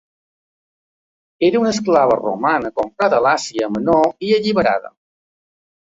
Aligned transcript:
Era 1.49 1.59
una 1.65 1.73
esclava 1.77 2.17
romana 2.21 2.73
comprada 2.81 3.19
a 3.19 3.25
l'Àsia 3.27 3.69
Menor 3.77 4.13
i 4.31 4.37
alliberada. 4.39 4.95